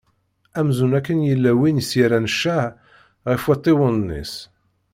Amzun 0.59 0.93
akken 0.99 1.19
yella 1.29 1.51
win 1.59 1.81
s-yerran 1.87 2.27
ccac 2.35 2.71
ɣef 3.29 3.41
waṭṭiwen-is. 3.47 4.33